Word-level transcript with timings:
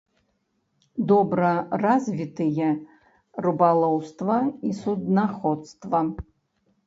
Добра 1.09 1.49
развітыя 1.83 2.71
рыбалоўства 3.47 4.37
і 4.69 4.73
суднаходства. 4.81 5.99